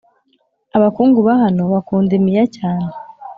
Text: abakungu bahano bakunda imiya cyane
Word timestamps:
abakungu 0.77 1.19
bahano 1.27 1.61
bakunda 1.73 2.11
imiya 2.19 2.45
cyane 2.57 2.89